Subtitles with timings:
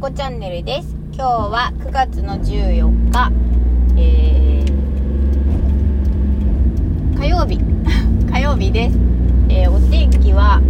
[0.00, 0.96] こチャンネルです。
[1.12, 3.30] 今日は9月の14日、
[3.98, 7.60] えー、火曜日。
[8.32, 8.96] 火曜日です、
[9.50, 10.62] えー、お天気は、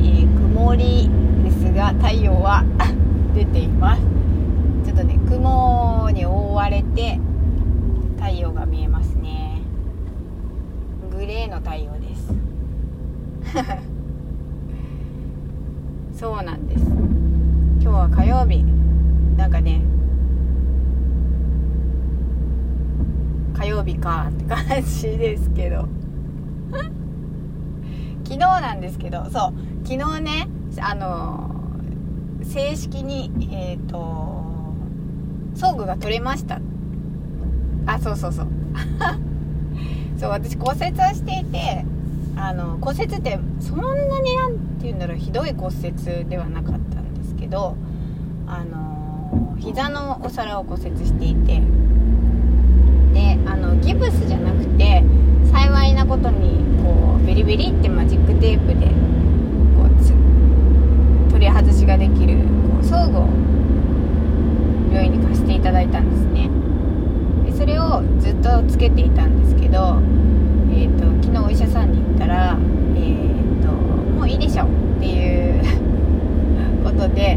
[0.00, 1.08] えー、曇り
[1.44, 2.64] ですが太陽は
[3.36, 4.02] 出ています。
[4.84, 7.20] ちょっとね雲に覆われて
[8.16, 9.62] 太陽が見えますね。
[11.16, 12.34] グレーの太陽です。
[16.18, 17.35] そうなんです。
[17.96, 18.62] は火曜日。
[19.36, 19.82] なんかね。
[23.56, 25.88] 火曜日かって感じですけど。
[28.24, 29.24] 昨日なんですけど。
[29.30, 29.54] そう。
[29.86, 30.48] 昨日ね
[30.80, 31.50] あの
[32.42, 34.44] 正式にえっ、ー、と
[35.54, 36.60] 装具が取れました。
[37.86, 38.46] あそうそうそう。
[40.18, 41.84] そう私骨折をしていて
[42.36, 45.16] あの骨折ってそんなになんて言うんだろう。
[45.16, 46.95] ひどい骨折ではなかった。
[47.46, 47.76] けど
[48.48, 51.62] あの膝のお皿を骨折していて
[53.14, 55.04] であのギブスじゃなくて
[55.52, 58.86] 幸いなことにこうベリベリってマジックテープで
[59.76, 63.28] こう取り外しができるこう装具を
[64.90, 66.50] 病院に貸していただいたんですね。
[67.44, 70.00] でそれをずっとつけていたんですけど
[70.72, 72.58] えーと、昨日お医者さんに行ったら、
[72.96, 75.85] えーと、もういいでしょっていう
[76.86, 77.36] ことで、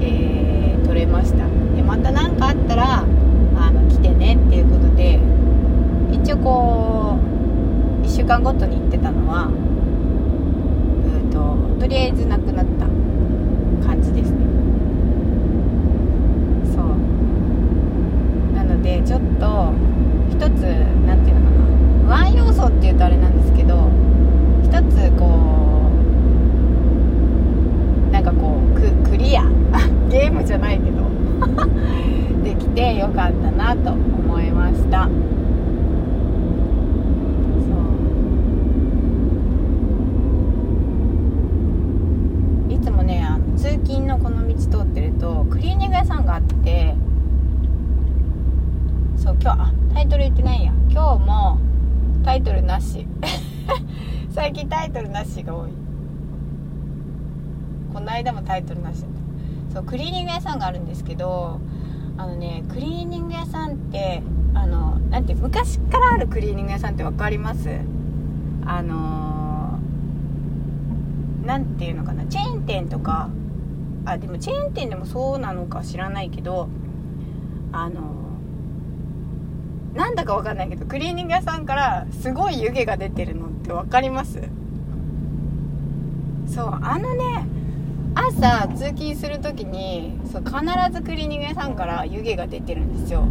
[0.00, 1.44] えー、撮れました。
[1.76, 3.04] でまた何かあったら
[3.56, 5.20] あの来てねっていうことで
[6.12, 7.16] 一応こ
[8.02, 9.50] う1週間ごとに行ってたのはう
[11.26, 12.86] んととりあえずなくなった
[13.86, 14.38] 感じですね
[16.74, 16.86] そう
[18.56, 19.72] なのでちょっと
[20.28, 20.62] 一つ
[21.06, 21.62] 何ていうのかな
[22.06, 23.88] 不安要素っていうとあれなんですけど
[24.64, 25.88] 一つこ
[28.08, 29.44] うなんかこうククリア
[30.12, 31.02] ゲームじゃないけど
[32.44, 35.10] できてよかったなと思いましたそ
[42.68, 46.94] ういつもねあの通勤のこの道通ってるとクリーニング屋さんがあって
[49.16, 50.72] そう今日あタイトル言ってないや。
[50.88, 51.58] 今日も
[52.24, 53.08] タイトルなし。
[54.30, 55.70] 最近タイトルなしが多い。
[57.92, 59.04] この間もタイトルなし。
[59.74, 61.58] そうクリーニング屋さんがあるんですけど
[62.16, 64.22] あのねクリーニング屋さんって
[64.54, 67.68] あのなんて昔からあるクリーニング屋さんって分かります？
[68.64, 69.80] あの
[71.44, 72.26] 何ていうのかな？
[72.26, 73.28] チェーン店とか。
[74.04, 76.68] あでもチェーン店でもそうなのか知らないけど
[77.72, 78.00] あの
[79.94, 84.40] なんだかわかんないけどクリーニング屋さんからすごい湯気が出てるのって分かります？
[86.46, 87.46] そうあのね
[88.14, 90.56] 朝通勤する時にそう必
[90.92, 93.26] ずクリーニング屋さんから湯気が出てるんですよ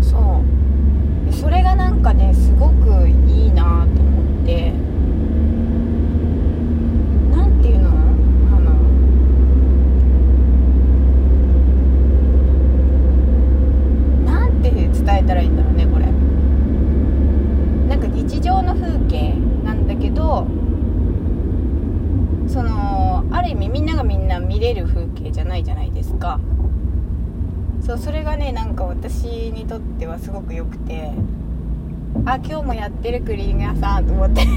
[0.00, 0.42] そ
[1.28, 4.72] うそれがなんかねすごくいいなと思って
[15.06, 16.06] 伝えたらいいんだろうねこれ
[17.86, 20.48] なんか日常の風景なんだけど
[22.48, 26.40] そのある意味みんながみんな見れる風景じゃないじゃないですか。
[27.80, 31.12] そうそれがねなんか私にとってはすごく良くて
[32.24, 34.42] あ今日もやってるクリーニング屋さんと思って。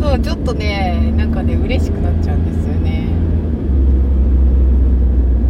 [0.00, 3.06] そうちょっとねなんかね嬉しくなっちゃうんですよね。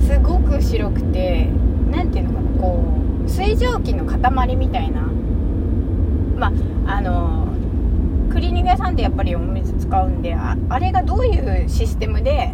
[0.00, 1.48] すごく白くて
[1.90, 2.84] 何ていうのかなこ
[3.26, 5.02] う水蒸気の塊みたいな。
[6.38, 6.52] ま
[6.86, 7.49] ああの
[8.30, 12.52] クリーニング屋さんってやっぱりお水使うんであれがどういうシステムで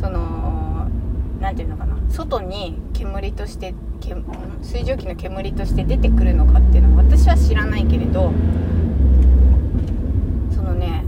[0.00, 0.88] その
[1.40, 3.74] 何ていうのかな外に煙として
[4.62, 8.32] 水蒸気の煙として出てくるのかっていうのは私は知らないけれど
[10.54, 11.04] そのね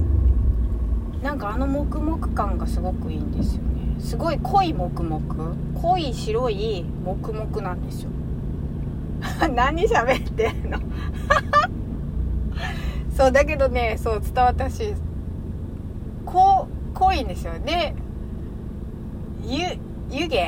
[1.23, 4.01] なんかあの黙々感がすごくいいんですよね。
[4.01, 5.55] すごい濃い黙々。
[5.81, 8.11] 濃い白い黙々なんですよ。
[9.55, 10.79] 何喋ってんの？
[13.17, 14.95] そうだけどねそう伝わってほし
[16.25, 17.95] こう濃いんですよで
[19.45, 19.79] 湯
[20.11, 20.39] 湯気？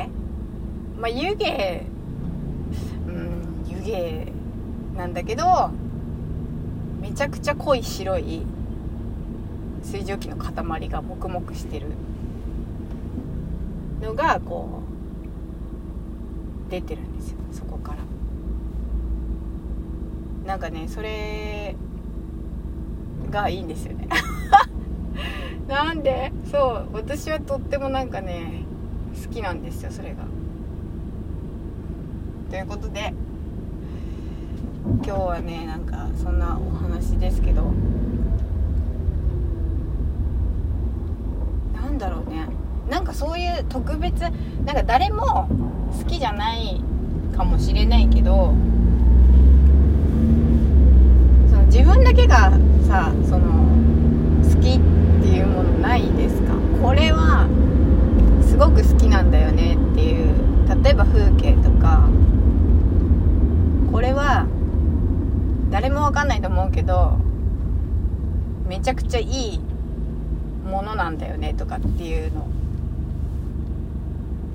[0.99, 1.45] まあ湯気
[3.07, 4.33] うん湯気
[4.97, 5.71] なんだけど
[7.01, 8.43] めちゃくちゃ濃い白い
[9.83, 10.55] 水蒸気の塊
[10.89, 11.89] が黙々してる
[14.01, 14.81] のがこ
[16.69, 17.99] う出てるんですよそこから。
[20.47, 21.77] なんかねそれ
[23.35, 24.09] がいいんですよね。
[25.69, 26.33] なんで？
[26.51, 28.63] そう私はとってもなんかね
[29.27, 30.25] 好きなんですよそれが。
[32.51, 33.13] ということで
[35.05, 37.73] 今日はねなんかそんなお話ですけど
[41.75, 42.47] なんだろうね。
[42.89, 45.49] なんかそういう特別なんか誰も
[45.99, 46.81] 好きじゃない
[47.37, 48.55] かもしれないけど
[51.51, 52.53] その自分だけが
[52.87, 53.65] さその
[54.43, 54.81] 好きっ
[55.23, 56.53] ていうものないですか
[56.83, 57.49] これは
[58.43, 60.35] すごく好きなんだよねっていう
[60.85, 62.09] 例えば風景とか
[63.91, 64.47] これは
[65.75, 67.19] 誰もわかんないと思うけど
[68.69, 69.61] めちゃくちゃいい
[70.65, 72.47] ものなんだよねとかっていうの。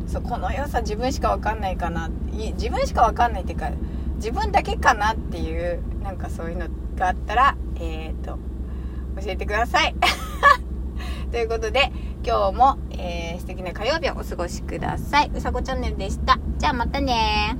[0.07, 2.09] そうこの良さ自分しか分かんないかな。
[2.53, 3.69] 自分しか分かんないっていうか
[4.15, 8.39] 自分だけかなっていうなんかそういうのがあったらえっ、ー、と
[9.21, 9.95] 教えてください。
[11.31, 11.91] ということで
[12.25, 15.31] 今日も、えー、素敵な火曜日をお過ごしください。
[15.35, 16.39] うさこチャンネルでした。
[16.59, 17.57] じゃあまたね